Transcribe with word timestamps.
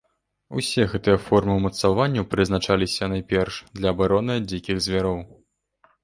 Усе 0.59 0.83
гэтыя 0.91 1.17
формы 1.25 1.57
ўмацаванняў 1.57 2.25
прызначаліся, 2.31 3.09
найперш, 3.11 3.59
для 3.81 3.91
абароны 3.97 4.31
ад 4.41 4.47
дзікіх 4.53 4.81
звяроў. 4.87 5.19